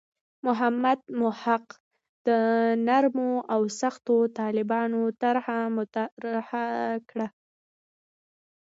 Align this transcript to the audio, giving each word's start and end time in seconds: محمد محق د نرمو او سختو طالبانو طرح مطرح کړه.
محمد 0.45 0.99
محق 1.21 1.65
د 2.27 2.29
نرمو 2.87 3.31
او 3.53 3.61
سختو 3.81 4.15
طالبانو 4.39 5.01
طرح 5.21 5.45
مطرح 5.75 6.47
کړه. 7.09 7.27